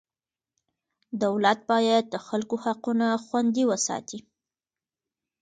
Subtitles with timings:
[1.23, 4.19] دولت باید د خلکو حقونه خوندي وساتي.